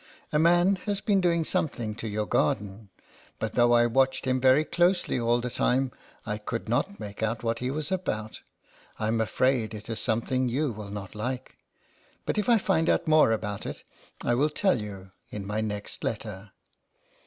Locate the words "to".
1.93-2.07